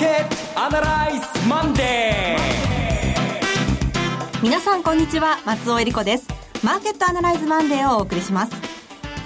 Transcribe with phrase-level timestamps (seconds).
[0.00, 6.26] ケットアナライズマンデー皆さんこんにちは松尾英里子です。
[6.64, 8.52] マーケットアナライズマンデーをお送りします。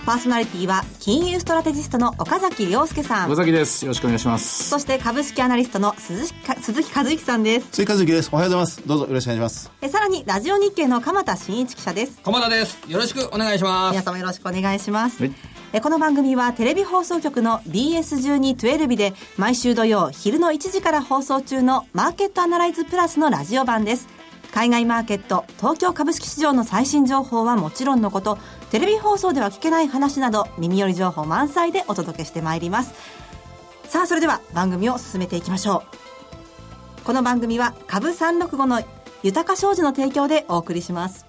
[0.04, 3.26] パーソナリティは金融ストラテジストの岡崎良介さん。
[3.28, 3.84] 岡崎です。
[3.84, 4.68] よろしくお願いします。
[4.68, 7.68] そして株式アナリストの鈴木鈴木一之さんです。
[7.70, 8.82] 鈴木一之ですおはようございます。
[8.84, 9.70] どうぞよろしくお願いします。
[9.80, 12.20] えさらにラジオ NIKKEI の鎌田伸一記者です。
[12.24, 12.80] 鎌田です。
[12.88, 13.92] よろしくお願いします。
[13.92, 24.06] 皆様よろしくお願いします、はいえこの番組はテレビ放送局の BS1212 で毎週土曜昼の1時から放送中のマーケットアナライズプラスのラジオ版です。
[24.52, 28.38] 海外マーケット、東京株式市場の最新情報はもちろんのこと、
[28.70, 32.94] テレビ放送では聞けない話など耳寄り情報満載でお届けしてまいります。
[33.88, 35.82] さあ、それでは番組を進めていきましょ
[37.02, 37.04] う。
[37.04, 38.80] この番組は株365の
[39.24, 41.26] 豊か商事の提供でお送りします。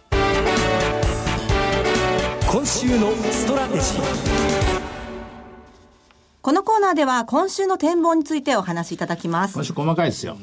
[2.55, 4.01] 今週のストラテジー。
[6.41, 9.55] このコーナーでは今週の展望についてお話しいただきます。
[9.55, 10.37] 今週細かいですよ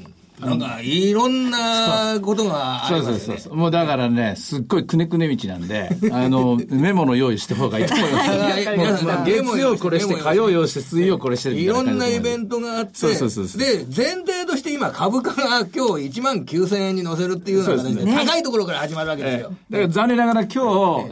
[0.47, 3.19] なんか、いろんなことがありますね。
[3.19, 9.07] そうそうそうもうだからね、すっごいくねくね道なんで、 あの、メモの用意した方がいいと思います。
[9.25, 19.53] 月曜これして、火曜用意して、水曜これしていろんなイベントがあって、そうそうそうで、前提として今株価が今日1万9000円に乗せるっていうのが、ね、高いところから始まるわけですよ。
[19.71, 20.59] だから残念ながら今日、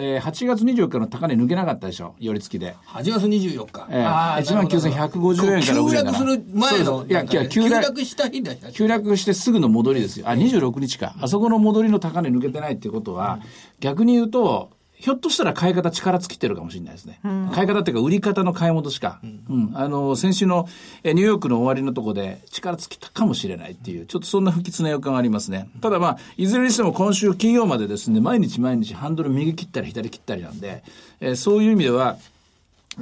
[0.01, 2.75] えー、8月24日の高値抜けなかったでしょ、寄り付きで。
[2.87, 3.87] 8月24日。
[3.91, 7.07] えー、ああ、1万9150円から60円急落する前の。
[7.09, 10.29] いや、急落した日だ急落してすぐの戻りですよ。
[10.29, 11.15] あ、26日か。
[11.21, 13.41] あそこの戻りの高値抜けてないっていうことは、
[13.81, 17.21] 逆に言うと、ひょっとしたら買い方力尽きてるかもしれないですね。
[17.25, 19.19] うん、買い方っていうか売り方の買い戻しか。
[19.23, 20.69] うん、うん、あの、先週の
[21.03, 25.71] えニューヨークの終わりのとこで力尽きたかもしれないっていう、ちょっとそんな不吉な予感がありますね。
[25.81, 30.85] ただまあ、いずれにしても今週金曜までですね、毎日毎日ハンドル右切ったり左切ったりなんで、
[31.21, 32.19] えー、そういう意味では、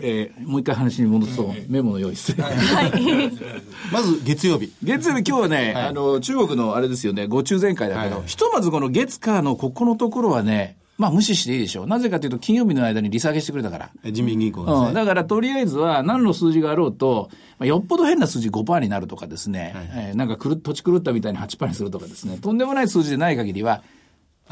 [0.03, 2.43] えー、もう一回話に戻すと、メモの用意する。
[2.43, 3.33] はい。
[3.93, 4.73] まず、月曜日。
[4.83, 11.87] 月曜日、今日はね、はい、あの、中国のあれですよね、ご中前回だけど、はい、ひとまずこの月火のここのところはね、まあ無視していいでしょう。
[11.87, 13.91] なぜかというと、金曜日の間に利下げしてくれたから。
[14.11, 14.95] 人民銀行ですね、うん。
[14.95, 23.83] だからとりあえずは何の数字があろうと、まあ、よっぽど変な数字5%になるとかですね、はい、えー、なんかくる土地狂ったみたいに8%にするとかですね、とんでもない数字でない限りは、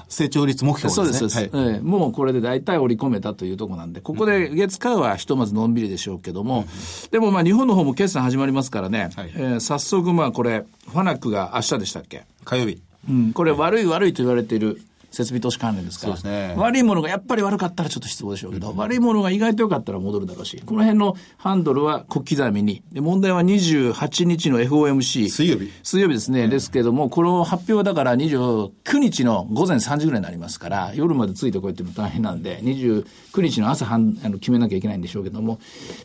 [0.08, 1.18] 成長率目標ですね。
[1.18, 12.24] そうです、はい、えー、もうこれで大体織り込めたというところなんで、ここで月火はひとまずのんびりでしょうけども、うん、でもまあ日本の方も決算始まりますからね、はい、えー、早速まあこれ、ファナックが明日でしたっけ？
[12.44, 12.80] 火曜日。
[13.08, 14.80] うん、これ悪い悪いと言われている
[15.10, 16.08] 設備投資関連ですか？
[16.08, 22.82] ら、ね、悪いものがやっぱり悪かったらちょっと失望でしょうけど、うん、悪いものが意外と良かったら戻るだろうし、この辺のハンドルは小刻みに。
[22.92, 25.28] で、問題は28日の FOMC。
[25.28, 25.70] 水曜日。
[25.82, 26.44] 水曜日ですね。
[26.44, 33.04] うん、ですけども、この発表はだから29日の午前3時ぐらいになりますから、夜までついてこいっていうの大変なんで、29
[33.40, 35.58] 日の朝半あの決めなきゃいけないんでしょうけども、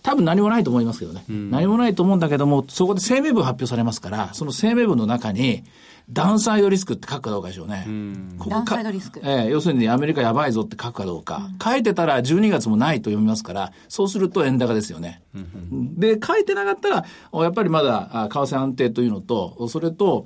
[0.03, 1.23] 多分何もないと思いますけどね。
[1.29, 5.63] うん、何もないと思うんだけども、そこで声明文発表されますから、その声明文の中に、
[6.11, 7.85] ダウンサイドリスクって書くかどうかでしょうね。
[8.37, 9.21] ここダウンサイドリスク。
[9.23, 11.49] ええー、要するにアメリカやばいぞって書くかどうか。
[11.51, 15.21] うん、書いてたら12月もないと読みますから、そうすると円高ですよね。
[15.33, 20.25] うん、で、書いてなかったら、やっぱりまだ為替安定というのと、それと、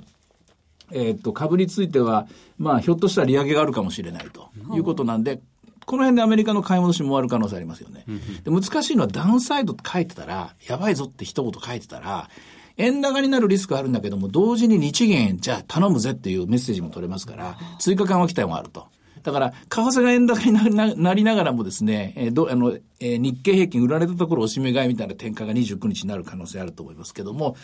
[0.92, 2.26] えっ、と、株については、
[2.58, 5.40] まあ、ひょっとしたら利上げがあるかもしれないということなんで、
[5.84, 8.04] この辺でアメリカの買い戻しも終わる可能性ありますよね。
[8.44, 12.28] で難しいのはダウンサイドって書いてたら、やばいぞって一言書いてたら、
[12.76, 18.86] 円高になるリスクあるんだけども、同時に日銀、じゃあ頼むぜっていうメッセージも取れますから、追加緩和期待もあると。
[19.22, 20.52] だから、為替が円高に
[21.02, 27.56] なりながらもですね、えー、どあの、えー、日経平均売られたところおしめ買いみたいな転換が29日になる可能性あると思いますけども、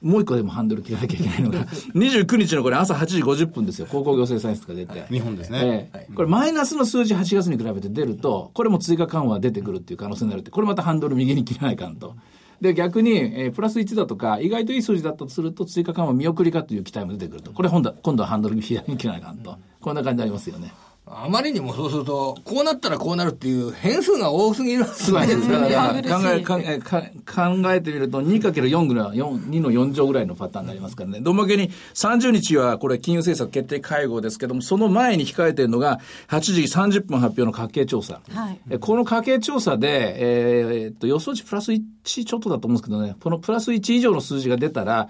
[0.00, 5.06] もう一個でもハンドル切らなきゃいけないのが、 29日のこれ朝8時50分ですよ、鉱工業生産室が出て。
[5.10, 5.90] 日本ですね。
[5.92, 12.16] えー、これマイナスの数字8月に比べて出ると、これも追加緩和出てくるっていう可能性になるって、これまたハンドル右に切らないかんと。
[12.60, 17.52] で、逆に、えー、プラス1だとか、意外といい数字だったとすると、追加緩和見送りかという期待も出てくると。
[17.52, 19.56] これ今度は、今度はハンドル左に切らないかんと。
[19.80, 20.72] こんな感じになりますよね。
[21.10, 25.56] あまりにもそうすると、こうなったらこうなるっていう変数が多すぎるすごいですね。
[25.56, 31.20] 考え、考え、考えてみると 2×4 ぐらい、2の4乗ぐらいのパターンになりますからね。
[31.20, 38.20] どんまけに30日はこれ金融政策決定会合ですけども、その前に控えているのが8時30分発表の家計調査。
[38.30, 45.08] はい、この家計調査で、えー、っと、予想値プラス1ちょっとだと思うんですけどね、このプラス1以上の数字が出たら、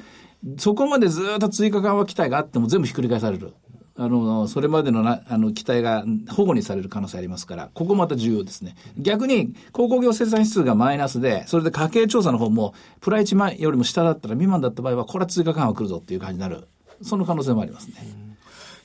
[0.56, 3.52] そこまでずっと追加緩和期待があっても全部ひっくり返される。
[4.00, 8.76] あの、それまでのな、あの、期待が保護にされる可能性ありますから、ここまた重要ですね。
[8.96, 16.68] 逆に、鉱工業生産指数がマイナスで、それで家計調査の方も、プライチよりも下だったら未満だった場合は、これは追加緩和来るぞっていう感じになる。
[17.02, 18.27] その可能性もありますね。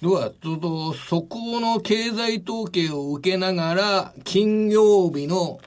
[0.04, 5.62] では、ちょっと、そこの経済統計を受けながら、金曜日の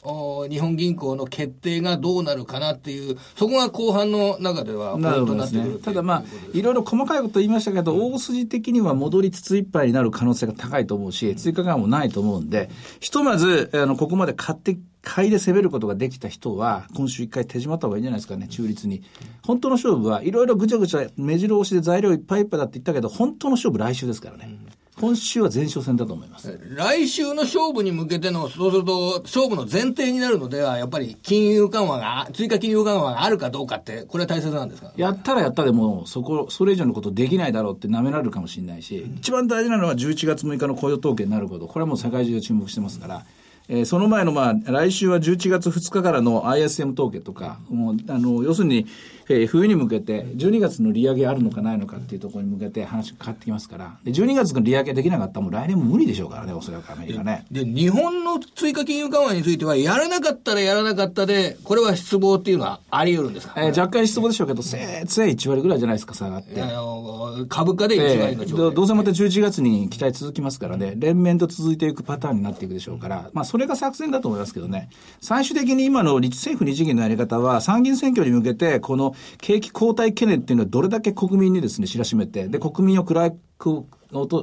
[0.51, 12.69] 日本銀行の決定がどうなるかなっていう、そこが後半の中ではポイントになってくる、ね、ただまあ、いろいろ細かいこと言いましたけど、大筋的には戻りつついっぱいになる可能性が高いと思うし、追加感もないと思うんで、
[13.01, 14.77] ひとまず、あの、ここまで買って
[15.09, 19.03] 買いで攻めることができた人は、今週一回手締まった方がいいんじゃないですかね、中立に。
[19.47, 24.59] 本当の勝負はいろいろぐちゃぐちゃ目白押しで材料いっぱいいっぱいだって言ったけど、本当の勝負来週ですからね。
[24.99, 26.59] 今週は前哨戦だと思います。
[26.75, 34.93] 来週の勝負に向けての、そうすると、勝負の前提になるのでは、やっぱり金融緩和が、追加金融緩和があるかどうかって、これは大切なんですか？
[34.97, 43.27] やったらやったでも、そこ、それ以上のことできないだろうって舐められるかもしれないし、うん、一番大事なのは11月6日の雇用統計になること、これはもう世界中で注目してますから、
[43.69, 48.87] えー、その前の、まあ、来週は11月2日からの ISM 統計とか、もう、あの、要するに、
[49.29, 57.45] えー、冬に向けて、12月の利上げあるのかないのかっていうところに向けて話が変わってきますから、で12月の利上げできなかったらもう来年も無理でしょうからね、おそらくアメリカね。
[57.51, 66.63] で、日本の追加金融緩和については、やらなかったらやらなかったで、これは失望っていうのはあり得るんですか、えー、若干失望でしょうけど、せいぜい1割ぐらいじゃないですか、下がって。
[67.49, 83.85] 株価で1割のえー、どうせまた11月に期待続きますからね、連綿と続いていくパターンになっていくでしょうから、まあ、それが作戦だと思いますけどね、最終的に今の政府日銀のやり方は、参議院選挙に向けて、この景気後退懸念っていうのはどれだけ国民にですね、知らしめて、で、国民を暗く、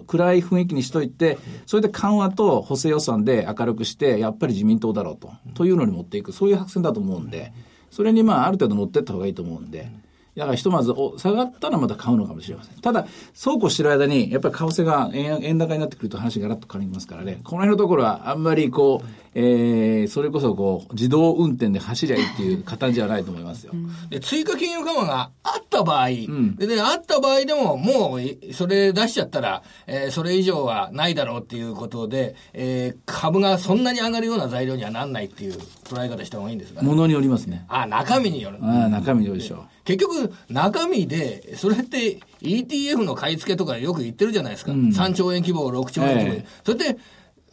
[0.08, 1.38] 暗い雰囲気にしといて、
[1.68, 7.54] それで緩和と補正予算で明るくして、やっぱり自民党だろうと、というのに持っていく、そういう作戦だと思うんで、
[7.92, 9.92] それにまあ、ある程度乗っていった方がいいと思うんで、
[10.36, 12.80] だからひとまず下がったらまた買うのかもしれません。
[12.80, 23.74] ただ、そうこうしてる間に、やっぱり為替が円円高になってくると話がガラッと変わりますからね、この辺のところはあんまりこう、えー、それこそこう、自動運転で走りゃいいっていう形じゃないと思いますよ。
[24.10, 35.54] で、追加金融緩和があった場合、うん、で、あった場合でも、もう、それ出しちゃったら、えー、それ以上はないだろうっていうことで、えー、株がそんなに上がるような材料にはなんないっていう
[35.84, 37.66] 捉え方した方がいいんですか、ね、ものによりますね。
[37.68, 38.60] あ、中身による。
[38.62, 39.60] あ中身によるでしょう。
[39.84, 44.72] 結局、中身で、それって ETF の買い付けとかよく言ってるじゃないですか。
[44.72, 46.36] うん、3兆円規模、6兆円規模。
[46.36, 47.00] えー、それって、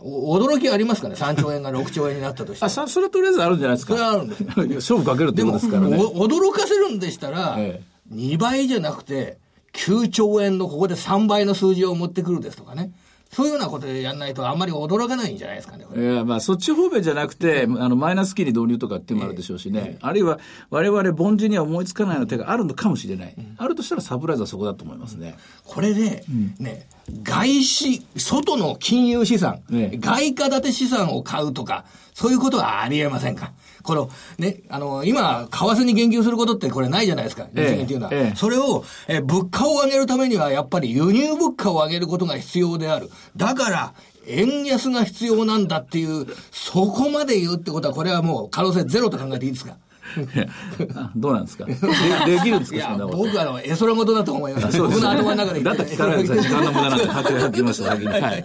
[0.02, 2.64] 驚きありますかね ?3 兆円が6兆円になったとして。
[2.64, 3.94] あ、そそれとりあえずあるんじゃないですか？
[3.94, 4.44] それはあるんです。
[4.44, 5.96] 勝負かけるってことですからね。
[5.98, 7.82] 驚かせるんでしたら、え
[8.12, 9.38] え、2倍じゃなくて、
[9.74, 12.92] 9兆円のここで3倍の数字を持ってくるですとかね。
[13.32, 15.86] そういうようなことでやんないとあんまり驚かないんじゃないですかね。
[15.96, 19.98] いや、まあ、そっち方面じゃなくて、あの、マイナス金利導入とかっていうのもあるでしょうしね。
[20.00, 23.34] えー、あるいは、我々凡人には思いつかないような手があるのかもしれない。
[23.38, 25.36] うん、あるとしたらサプライズはそこだと思いますね。
[25.64, 26.88] これで、うん、ね、
[27.22, 31.84] 外資、外の金融資産、ね、外貨建て資産を買うとか、
[32.14, 33.52] そういうことはありえませんか？
[33.82, 38.12] この、ね、あの、今、為替に言及することってこれないじゃないですか、日銀っていうのは。
[38.12, 43.10] ええ、それを、え、物価を上げるためには、やっぱり輸入物価を上げることが必要である。
[43.36, 43.94] だから、
[44.26, 49.76] 円安が必要なんだっていう、そこまで言うってことは、これはもう可能性ゼロと考えていいですか？
[51.16, 51.64] どうなんですか？
[51.66, 52.96] でできるんですか？
[53.10, 54.78] 僕あの、絵空事だと思います。
[54.80, 56.50] 僕の頭の中でだったら聞かないでください。
[56.50, 58.06] 時間の無駄なんで、はっきり言きました、先に。
[58.08, 58.44] はい。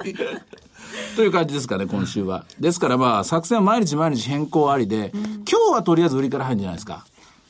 [1.16, 2.46] という感じですかね、今週は。
[2.60, 7.06] ですからまあ、作戦は毎日毎日変更ありで、今日はとりあえず売りから入るんじゃないですか。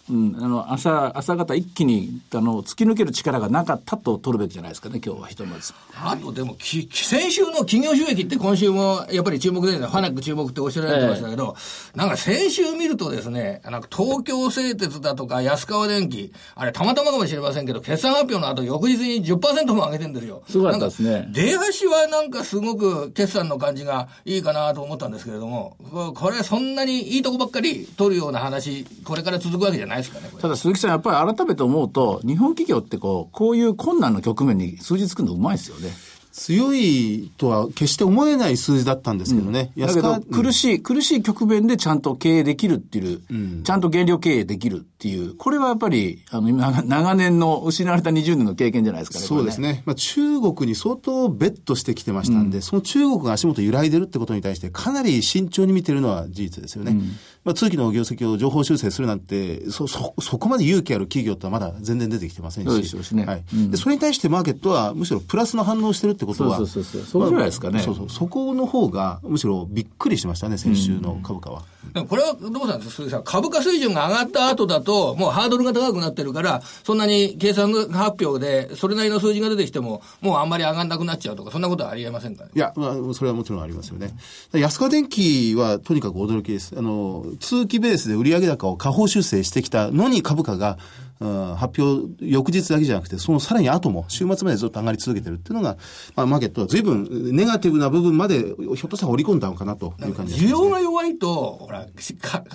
[0.09, 5.73] うん、あの朝朝方一気にあの突き抜ける力がなかったと取るべきじゃないですかね、今日はひとまず。
[5.95, 11.55] あとでもき、先週の企業収益って今週もやっぱり注目で、ね、ファナック注目っておっしゃられてましたけど、
[11.95, 20.43] えなんか先週見るとですね、なんか東京製鉄だとか安川電機、あれたまたまかもしれませんけど、決算発表の後翌日に10%も上げてるんですよ。
[20.47, 21.27] すごかったですね。
[21.31, 25.77] 出足はなんかすごく決算の感じがいいかなと思ったんですけれども、
[26.13, 30.29] これそんなにいいとこばっかり取るような話、これから続くわけじゃないですかね。
[30.39, 35.91] ただ木さん、やっぱり改めて思うと、日本企業ってこう、こういう困難の局面に数字つくのうまいですよね。
[36.35, 39.71] 強いとは決して思えない数字だったんですけどね。
[39.77, 49.25] うん、だけど、苦しい、苦しい局面でちゃんと経営できるっていう、うん、ちゃんと減量経営できるっていう、これはやっぱり、あの、長年の失われた20年の経験じゃないですかね。
[49.25, 49.73] そうですね。
[49.73, 56.99] ねまあ、中国に相当ベットしてきてましたんで、うん、その中国が足元揺らいでるってことに対して、かなり慎重に見てるのは事実ですよね。
[57.45, 62.89] まあ、通期の業績を情報修正するなんて、そ、そ、そこまで勇気ある企業ってまだ全然出てきてませんし。
[62.89, 63.23] そうですね。
[63.23, 63.43] はい。
[63.69, 67.81] で、それに対してマーケットはむしろプラスの反応してるってことは、そうそうそうそうじゃないですかね。
[67.81, 68.09] そうそう。
[68.09, 71.59] そこの方が、むしろびっくりしましたね、先週の株価は。
[71.59, 71.65] うん、
[72.09, 73.21] これはどうなんですか。
[73.23, 84.15] 株価水準が上がった後だと、もうハードルが高くなってるから、そんなに計算発表で、それなりの数字が出てきても、もうあんまり上がんなくなっちゃうとか、そんなことはありえませんか、ね、いや、まあ、それはもちろんありますよね。
[84.53, 86.75] 安川電機はとにかく驚きです。
[86.77, 90.77] あの、通期ベースで売上高を下方修正してきたのに株価が
[91.19, 95.77] 発表翌日だけじゃなくて、そのさらに後も、週末までずっと上がり続けてるっていうのが、
[96.15, 101.85] まあ、マーケットは随分ネガティブな部分まで、ひょっとしたら織り込んだのかなという感じです、ね、需要が弱いと、ほら、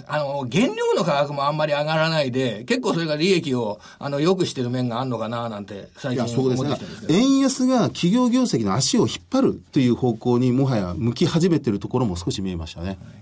[0.07, 7.19] あの、原料の価格もあんまり上がらないで、結構それが利益を、あの、良くしてる面があるのかな、なんて、最近思ってきてるんですけど。
[7.19, 12.89] 円安が企業業績の足を引っ張るという方向にもはや向き始めてるところも少し見えましたね。
[12.89, 13.20] はい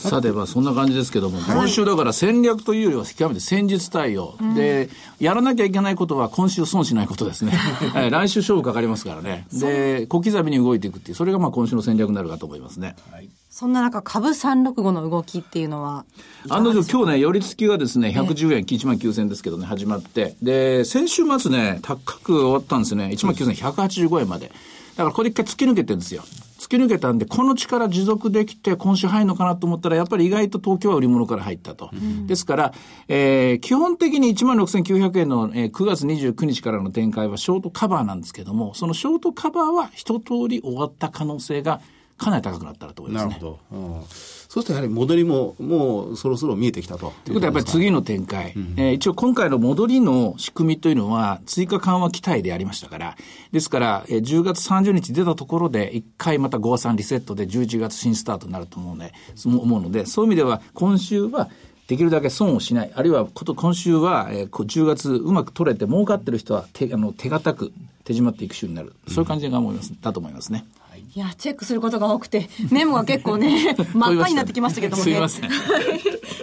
[0.00, 4.88] さて、まあ、そんな感じですけども、はい、今週だから戦略というよりは極めて戦術対応、うん、で、
[5.18, 7.52] やらなきゃいけないことは今週損しないことですね。
[7.92, 9.46] はい、来週勝負かかりますからね。
[9.52, 12.96] で、小刻みに動いていくっていう、それがまあ今週の戦略になるかと思いますね。
[13.12, 16.04] はいそんな中、株365の動きっていうのは
[16.48, 24.46] 案の定、今日ね、寄り付きがですね、110円、1万9000円ですけどね、始まって、で、先週末ね、高く終わったんですね、1万9185円まで。
[24.46, 26.22] だからこれ一回突き抜けてるんですよ。
[26.70, 31.90] 突き抜けたんで、この力持続できて、今週入るのかなと思ったら、やっぱり意外と東京は売り物から入ったと。
[31.92, 32.72] うん、ですから、
[33.08, 41.80] えー、基本的に16,900円の、えー、9月29日からの展開はショートカバーなんですけども、そのショートカバーは一通り終わった可能性が
[42.16, 43.30] かなり高くなったらと思いますね。
[43.30, 43.76] なるほど。
[43.76, 47.12] うんそうするとやはり戻りももうそろそろ見えてきたと。
[47.24, 53.16] ということはやっぱり次の展開、うん、えー、一応今回の戻りの仕組みというのは追加緩和期待でありましたから、
[53.52, 59.12] ですから、えー、10月30日出たところで一回また5和3リセットで11月新スタートになると思うので、
[59.46, 61.48] 思うので、そういう意味では今週は
[61.86, 70.64] できるだけ損をしない、あるいはこと今週は、えー、10月うまく取れて儲かってる人は手あの手堅く手締まっていく週になる、そういう感じが思います、だと思いますね。
[71.14, 75.10] いや、チェックすることが多くて、 メモが結構ね、 真っ赤になってきましたけどもね。
[75.10, 75.50] すみません。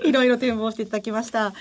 [0.05, 1.53] いろいろ展望していただきました。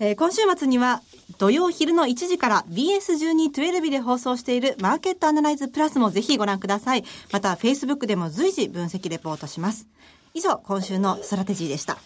[0.00, 1.02] えー、今週末には、
[1.38, 7.04] 土曜昼の1時から BS1212 で放送しているマーケットアナライズプラスもぜひご覧ください。
[7.32, 9.86] また、Facebook でも随時分析レポートします。
[10.34, 11.96] 以上、今週のストラテジーでした。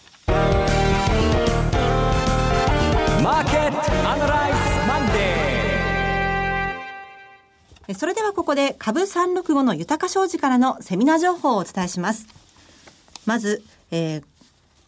[3.21, 4.66] マーケットアナライズ
[7.95, 12.27] それではここで株365の豊か商事からのセミナー情報をお伝えします。
[13.25, 14.23] まず、えー、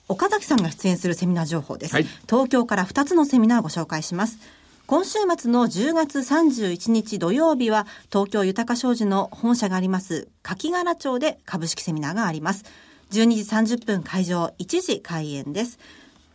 [0.10, 1.94] 岡崎さんが出演するセミナー情報です。
[1.94, 4.39] はい、東京から2つのセミナーをご紹介します。
[4.88, 12.65] 今週末の10月31日土曜日は東京豊か商事の本社があります柿柄町で株式セミナーがあります。
[13.12, 15.79] 12時30分会場、1時開演です。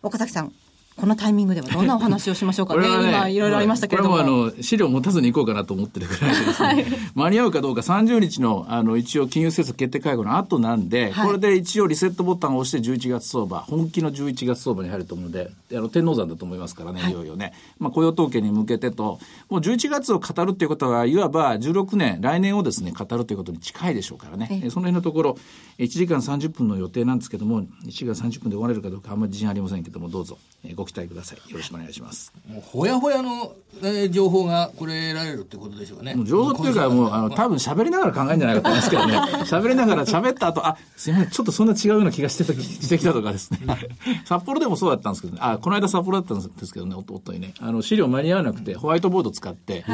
[0.03, 0.53] 岡崎さん、
[0.97, 2.83] このタイミングではどんなお話をしましょうかね。
[2.87, 4.17] ね今いろいろありましたけれども。
[4.17, 17.53] これもあの資料を持たずに行こうかなと思ってるぐらいでですね、はい、間に合うかどうか30日のあの一応金融政策決定会合の後なんで、はい、これで一応リセットボタンを押して11月相場、本気の11月相場に入ると思うので、あの天王山だと思いますからね、いよいよね。
[17.81, 19.19] まあ雇用統計に向けてと、
[19.51, 24.47] もう11月を語るということは、いわば16年、来年をですね、語るということに近いでしょうからね。
[24.49, 25.39] はい、その辺のところ、
[25.79, 30.39] 1時間30分の予定なんですけども、1時間30分で終われるかどうかあんまり自信ありませんけども、どうぞ
[30.75, 31.51] ご期待ください。
[31.51, 32.33] よろしくお願いします。
[32.47, 36.15] もうほやほやの、えー、情報がこれ得られるってことでしょうね。
[36.25, 39.19] 情報っていうか、もう、あの、多分喋りながら考えるんじゃないかと思いますけどね。
[39.45, 43.61] 喋りながら喋った後、あ、すみません、ちょっとそんな違うような気がしてた、してきたとかですね。
[44.25, 45.41] 札幌でもそうだったんですけどね。
[45.43, 47.55] あ、この間札幌だったんですけどね、おとといね。
[47.61, 49.85] あの、資料間に合わなくて、ホワイトボード使って、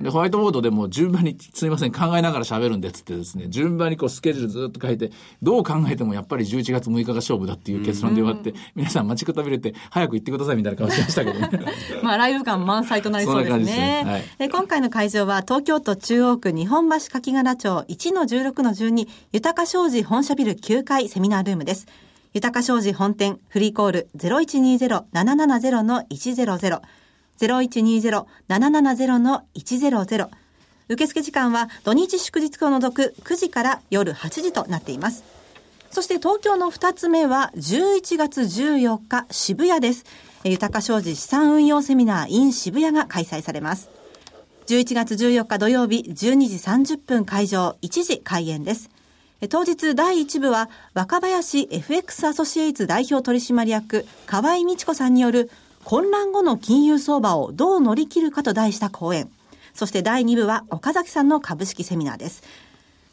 [0.00, 5.10] で、ホワイトボードでも順番に、すみません、考えながら喋るんで、つってですね、順番にこうスケジュールずっと書いて、
[5.42, 11.50] どう考えてもやっぱり11月6日が勝負だっていう結論で終わって、皆さん待ちくたびれて、早く行ってくださいみたいな顔してましたけどね。
[12.02, 13.64] まあ、ライブ感満載となりそうですね。
[13.64, 21.86] すねはい、で今回の会場は、東京都中央区日本橋柿柄町1-16-12豊か商事本社ビル9階セミナールームです。
[22.34, 26.80] 豊か商事本店フリーコール0120-770-100
[27.40, 30.28] 0120-770-100
[30.86, 35.24] 受付時間は土日祝日を除く9時から夜8時となっています。
[35.94, 40.04] そして東京の2つ目は11月14日渋谷です。
[40.42, 43.90] 豊か商事資産運用セミナー in 渋谷が開催されます。
[44.66, 48.90] 11月14日土曜日12時30分会場1時開演です。
[49.48, 55.48] 当日第1部は若林 FX アソシエイツ代表取締役河合美智子さんによる
[55.84, 59.30] 混乱後の金融相場をどう乗り切るかと題した講演。
[59.74, 62.42] そして第2部は岡崎さんの株式セミナーです。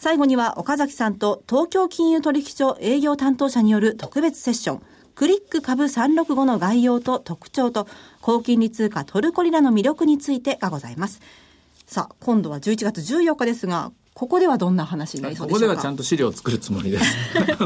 [0.02, 4.82] 最後には岡崎さんと東京金融取引所営業担当者による特別セッション、
[5.14, 7.88] クリック株365の概要と特徴と、
[8.20, 11.22] 高金利通貨トルコリラの魅力についてがございます。
[11.86, 15.76] さあ、今度は11月14日ですが、ここではどんな話になりそうでこしょうか？
[15.76, 17.06] こではちゃんと資料を作るつもりです。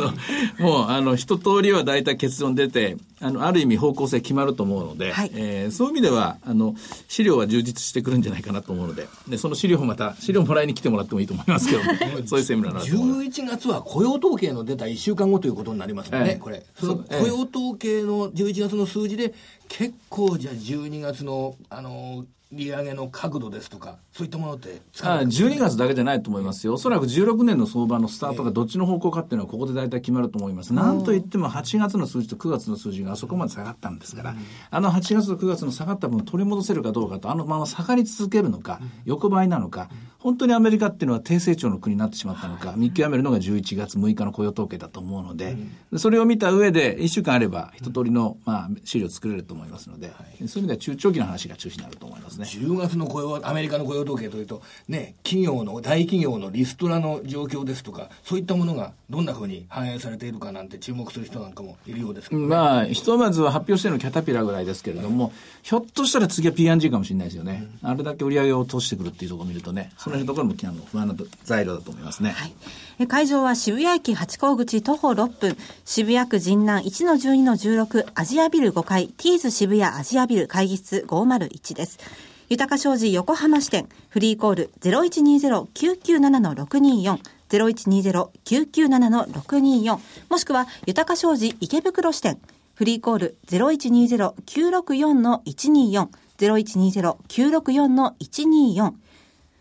[0.62, 6.76] もう、あの、一通りは大体結論出て、あの、ある意味方向性決まると思うので、はいえーそういう意味では、あの、
[7.08, 11.82] 資料は充実してくるんじゃないかなと思うので、で、その資料をまた、資料もらいに来てもらってもいいと思いますけど、
[12.28, 13.42] そういうセミナーだと思います。
[13.42, 16.64] 11月は雇用統計の出た1週間後ということになりますよね、ええこれ。
[16.80, 19.34] その雇用統計の11月の数字で、
[19.68, 26.76] 結構じゃあ12月の、あの、利上げの角度ですとか、そういったものって使あうんですか？12月だけじゃないと思いますよ。
[26.76, 30.74] おそらく16年の相場のスタートがどっちの方向かっていうのはここで大体決まると思います。
[30.74, 34.34] なんといっても8月の数字と9月の数字があそこまで下がったんですから、
[34.72, 45.58] あの8月と9月の下がった分取り戻せるかどうかと、あのまま下がり続けるのか、横ばいなのか、本当にアメリカっていうのは低成長の国になってしまったのか、見極めるのが11月6日の雇用統計だと思うので、
[45.98, 52.46] それを見た上で1週間あれば一通りの、まあ、資料作れると思いますので、そういう意味では中長期の話が中心になると思いますね。
[52.46, 62.48] 10月の雇用、アメリカの雇用統計というと、ね、企業の、大企業のリストラの状況ですとか、そういったものがどんなふうに反映されているかなんて注目する人なんかもいるようですけど、ね。
[62.48, 67.68] まあ、ひとまずは発表してるのキャタピラーぐらいですけれども、ひょっとしたら次は P&G かもしれないですよね。
[67.82, 72.32] あれだけ売り上げを落としてくるっていうところを見るとね、その辺のところもあの不安な材料だと思いますね。
[72.32, 72.54] はい。
[73.00, 82.00] え会場は渋谷駅八甲口徒歩6分、渋谷区神南1-12-16アジアビル5階、ティーズ渋谷アジアビル会議室501です。
[82.48, 90.00] 豊か商事横浜支店、フリーコール0120-997-624、0120-997-624、
[90.30, 92.38] もしくは豊か商事池袋支店、
[92.76, 98.94] フリーコール0120-964-124、0120-964-124、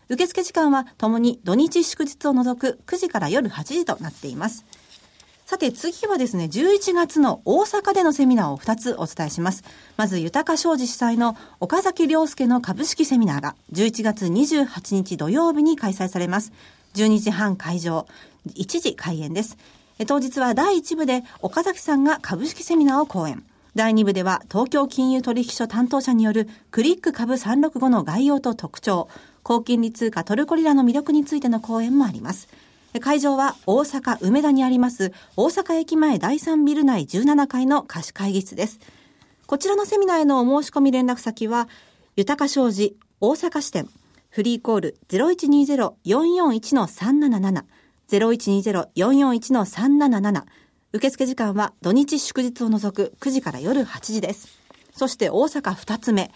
[0.07, 4.63] 受付時間はともに土日祝日を除く9時から夜8時となっています。
[5.45, 9.63] さて次はですね、11月の大阪でのセミナーを2つお伝えします。
[9.95, 16.51] まず、豊か商事主催の岡崎良介の株式セミナーが11月28日土曜日に開催されます。
[16.95, 18.07] 12時半会場、
[18.55, 19.55] 1時開演です。
[20.07, 23.43] 当日は第1部で岡崎さんが株式セミナーを講演。
[23.75, 29.09] 第2部では東京金融取引所担当者によるクリック株365の概要と特徴、
[29.43, 32.47] 高金利通貨トルコリラの魅力についての講演もあります。
[32.99, 38.79] 会場は大阪梅田にあります大阪駅前第3ビル内17階の貸し会議室です。
[39.47, 41.67] こちらのセミナーへのお申し込み連絡先は、
[42.15, 43.89] 豊か商事大阪支店
[44.29, 47.63] フリーコール0120-441-377
[48.09, 50.43] 0120-441-377
[50.93, 54.47] 受付時間は土日祝日を除く9時から夜8時です。
[54.93, 56.31] そして大阪2つ目。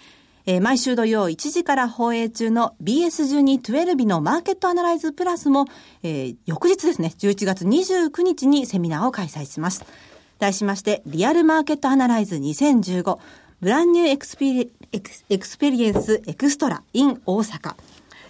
[0.49, 5.67] えー毎週土曜1時から放映中の BS12-12 のマーケットアナライズプラスも、
[6.01, 9.85] えー翌日ですね、11月29日にセミナーを開催します。
[10.39, 13.19] 題しまして、リアルマーケットアナライズ2015
[13.61, 17.75] Brand New Experiex Experience Extra in 大阪。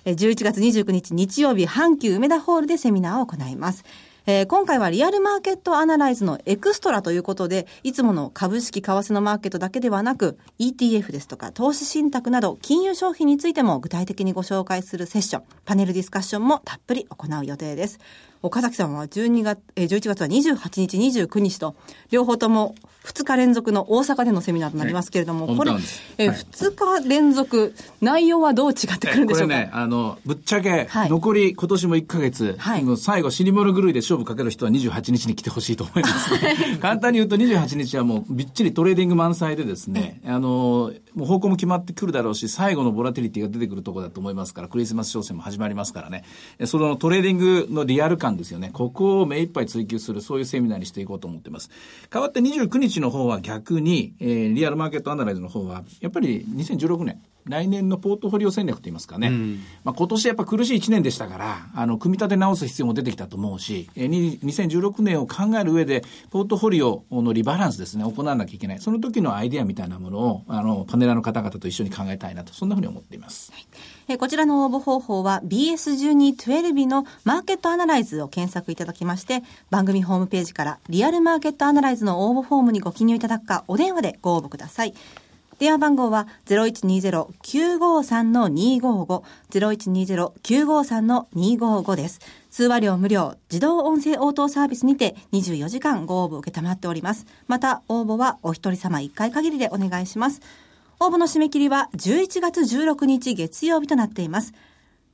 [0.04, 3.86] 11月29日日曜日、阪急梅田ホールでセミナーを行います。
[4.32, 17.98] えー今回はリアルマーケットアナライズのエクストラということで、いつもの株式、為替のマーケットだけではなく、ETF ですとか投資信託など金融商品についても具体的にご紹介するセッション、パネルディスカッションもたっぷり行う予定です。
[18.42, 21.76] 岡崎さんは12月、えー11月は28日、29日と、
[22.10, 25.72] 両方とも2日連続の大阪でのセミナーとなりますけれども、これ
[26.18, 32.98] えー2日連続、内容はどう違ってくるんでしょうか、これね、あの、ぶっちゃけはい、残り今年も1ヶ月、はい。
[32.98, 36.32] 最後、死に物狂いで勝負かける人は28日に来てほしいと思います。
[36.80, 46.24] 簡単に言うと28日はもうびっちりトレーディング満載でですね、あの、もう方向も決まってくるだろうし、最後のボラティリティが出てくるところだと思いますから、クリスマス商戦も始まりますからね、
[46.60, 51.70] えそのトレーディングのリアル感ですよね、ここを目いっぱい追求する、そういうセミナーにしていこうと思ってます。
[52.10, 59.30] 代わって29日の方は逆に、えーリアルマーケットアナライズの方は、やっぱり2016年、来年のポートフォリオ戦略といいますかね、
[59.84, 68.80] まあ、今年やっぱ苦しい1年でしたから、あの、組み立て直す必要も出てきたと思うし、えーに2016年を考える上で、ポートフォリオのリバランスですね、行わなきゃいけない。
[68.80, 73.52] その時のアイデアみたいなものを、あの、パネラーの方々と一緒に考えたいなと、そんなふうに思っています。
[74.12, 84.96] えこちらの応募方法は BS1212 のマーケットアナライズを検索いただきまして、番組ホームページからリアルマーケットアナライズの応募フォームにご記入いただくか、お電話でご応募ください。
[85.60, 92.20] 電話番号は0120-953-255、0120-953-255です。
[92.50, 97.28] 通話料無料、自動音声応答サービスにて24時間ご応募受けたまっております。
[97.48, 100.42] また、応募はお一人様1回限りでお願いします。
[101.02, 104.54] 応募の締め切りは11月16日月曜日となっています。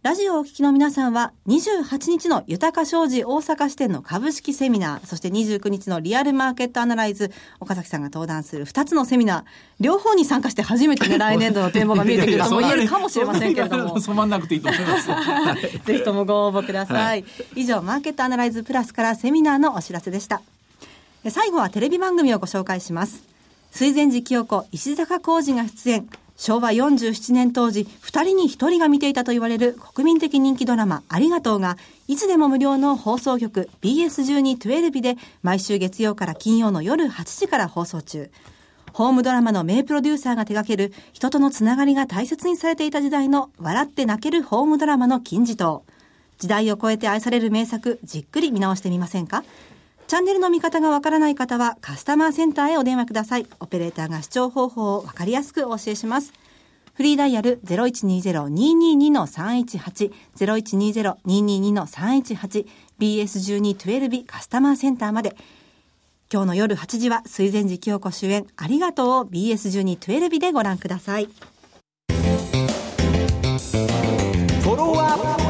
[0.02, 9.43] ラジオをお聞きの皆さんは、28日の豊か商事大阪支店の株式セミナー、そして29日のリアルマーケットアナライズ、岡崎さんが登壇する2つのセミナー、
[9.80, 13.98] 両方に参加して初めてね、 来年度の展望が見えてくるとも言えるかもしれませんけれども。
[14.02, 15.08] 染まんなくていいと思います。
[15.86, 17.06] ぜひともご応募ください。
[17.06, 20.41] はい、以上、マーケットアナライズプラスからセミナーのお知らせでした。
[21.30, 23.35] 最後はテレビ番組をご紹介します。
[23.76, 26.08] 水前寺清子、石坂浩二が出演。
[26.38, 38.32] 昭和47年当時、二人に一人が見ていたと言われる国民的人気ドラマ、ありがとうが、いつでも無料の放送局 BS12-12 で、毎週月曜から金曜の夜8時から放送中。
[38.94, 45.84] ホームドラマの名プロデューサーが手掛ける、人とのつながりが大切にされていた時代の、笑って泣けるホームドラマの金字塔。
[46.38, 49.44] 時代を超えて愛される名作、じっくり見直してみませんか？
[50.08, 53.48] チャンネルの見方がわからない方はカスタマーセンターへお電話ください。
[53.60, 56.32] オペレーターが視聴方法をわかりやすくお教えします。
[56.94, 62.68] フリーダイヤル0120-222-318、0120-222-318、
[63.00, 65.36] BS12-12 カスタマーセンターまで。
[66.32, 71.26] 今日の夜8時は水前寺清子主演ありがとうを BS12-12 でご覧ください。
[71.26, 75.44] フォロワー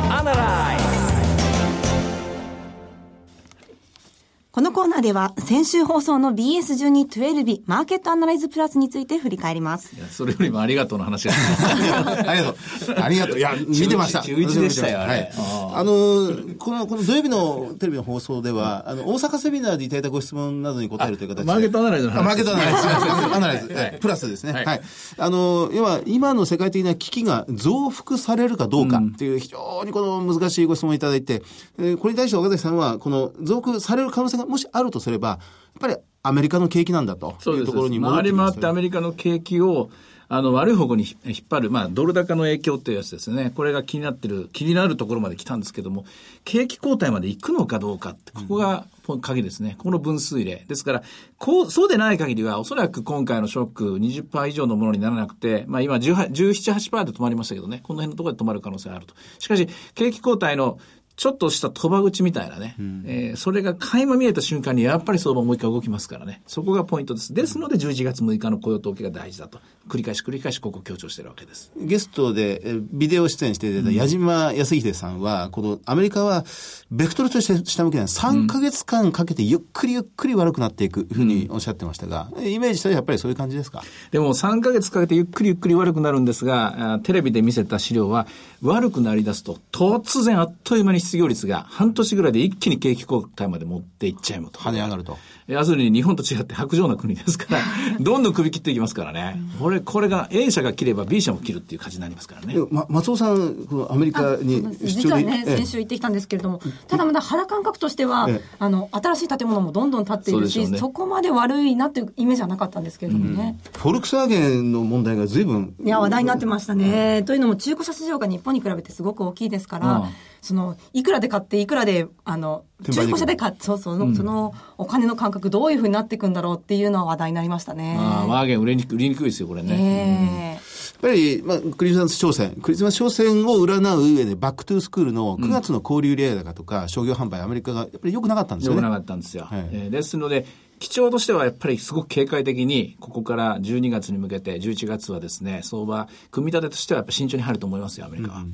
[4.55, 9.93] このコーナーでは先週放送の BS12-12 マーケットアナライズプラスについて振り返ります。
[9.93, 11.33] いや、それよりもありがとうの話が。
[12.25, 12.55] ありがとう。
[12.97, 13.37] ありがとう。
[13.37, 14.21] いや、見てました。
[14.21, 14.99] 中1でしたよ。
[14.99, 15.29] はい、
[15.73, 21.43] あの、この、この土曜日のテレビの放送では、あの、大阪セミナーでいただいたご質問などに答えるという形で。
[21.43, 22.23] マーケットアナライズの話。
[22.23, 22.87] マーケットアナライズ。
[23.35, 23.73] アナライズ。
[23.73, 24.53] はい、プラスですね。
[24.53, 24.81] はい。
[25.17, 31.43] あの、要は、今の世界的な危機が増幅されるかどうかっていう非常にこの難しいご質問をいただいて、
[31.77, 35.39] えこれに対して岡崎さんは、この増幅される可能性がもしあるとすれば、ば、やっ
[35.79, 39.89] ぱりアメリカの景気なんだというところに回り回ってアメリカの景気を、
[40.27, 43.51] あの、悪い方向に引っ張る、まあ、ドル高の影響っていうやつですね。
[43.55, 46.05] これが気になってる、気になるところまで来たんですけども、
[46.43, 48.87] 景気後退まで行くのかどうかって、ここが
[49.21, 49.75] 鍵ですね。
[49.77, 50.65] この分水嶺。
[50.67, 51.03] ですから、
[51.37, 59.13] こう、そうでない限りは、おそらく今回のショック20%以上のものにならなくて、まあ今17、8%で止まりましたけどね、この辺のところで止まる可能性があると。
[59.37, 60.79] しかし、景気後退の
[61.15, 66.41] ちょっとした賭場口みたいなね、うん、えー、それが垣間見えた瞬間にやっぱり相場もう一回動きますからね。
[66.47, 67.33] そこがポイントです。
[67.33, 69.59] ですので11月6日の雇用統計が大事だと。
[69.87, 71.71] 繰り返し繰り返しここ強調してるわけです。
[71.77, 76.43] ゲストでビデオ出演していただいた矢島康秀さんは、このアメリカは
[76.91, 83.83] ベクトルとして下向きない3か月間かけてゆっくりゆっくり悪くなっていくふうにおっしゃってましたが、イメージしたらやっぱりそういう感じですか？
[84.11, 88.27] でも3か月かけてゆっくりゆっくり悪くなるんですが、テレビで見せた資料は
[88.63, 94.59] 悪くなり出すと突然あっという間に失業率が半年ぐらいで一気に景気後退まで持っていっちゃいますと。
[94.59, 95.17] 跳ね上がると。
[95.47, 97.59] 要するに日本と違って白状な国ですから、
[98.01, 99.39] どんどん首切っていきますからね。
[99.59, 102.55] これ、これが A 社が切れば B 社も切るっていう感じになりますからね。
[102.71, 113.59] ま、松尾さん、このアメリカに実はね、先週行ってきたんですけれども、ただまだ肌感覚としては、あの、新しい建物もどんどん建っているし、そ,、ね、そこまで悪いなっていうイメージはなかったんですけれどもね。
[113.73, 115.75] うん、フォルクスワーゲンの問題が随分。
[115.83, 117.21] いや、話題になってましたね。
[117.23, 120.09] というのも中古車市場が日本に比べてすごく大きいですから、うん
[120.45, 127.97] その、いくらで買って、いくらで、あの、中古車で買って、そうそう、うん、そのお金の感覚どういうふうになっていくんだろうっていうのは話題になりましたね。
[127.99, 129.73] ああ、ワーゲン売りに売りにくいですよ、これね。
[129.73, 130.61] えー、やっ
[131.01, 138.81] ぱり、まあ、クリスマス商戦、クリスマス商戦を占う上で、バックトゥースクールの9月の交流レア高とか、商業販売、アメリカがやっぱり良くなかったんですよね。
[138.81, 139.45] 良くなかったんですよ。
[139.45, 140.45] はい、えー、ですので、
[140.77, 148.39] 基調としてはやっぱりすごく警戒的に、ここから12月に向けて、11月はですね、相場、組み立てとしてはやっぱ慎重に入ると思いますよ、アメリカは。
[148.39, 148.53] うん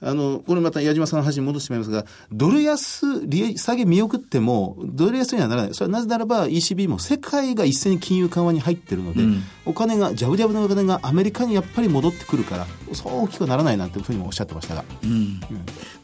[0.00, 5.74] あの、これまた矢島さんの話に戻してしまいますが、ドル安、利下げ見送っても、ドル安にはならない。
[5.74, 14.84] それはなぜならば ECB も世界が一斉に金融緩和に入ってるので、うん、お金が、ジャブジャブのお金がアメリカにやっぱり戻ってくるから、そう大きくならないなんていうふうにもおっしゃってましたが。
[15.02, 15.10] うん。
[15.10, 15.40] うん、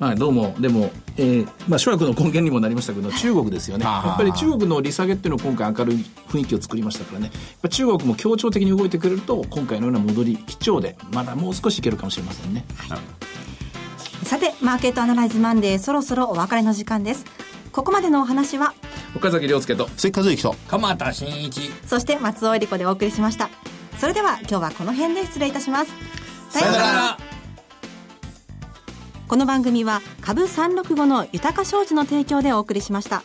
[0.00, 3.84] まあ、どうも、でも、えー、まあ、諸悪の根源にもなりましたけど、中国ですよね。
[3.84, 7.30] やっぱり中国の利下げっていうのを今回明るい雰囲気を作りましたからね。
[7.70, 12.64] 中国も協調的に動いてくれると、今回のような戻り、基調で、まだもう少しいけるかもしれませんね。
[12.88, 12.98] はい
[14.22, 17.24] さて、マーケットアナライズマンデー、そろそろお別れの時間です。
[17.72, 18.72] ここまでのお話は、
[19.16, 23.50] 岡崎亮介と、関和之と、鎌田新一、そして松尾恵理子でお送りしました。
[23.98, 25.92] それでは、今日はこの辺で失礼いたします。
[26.50, 27.18] さよなら。
[29.26, 33.22] この番組は、株365の豊か商事の提供でお送りしました。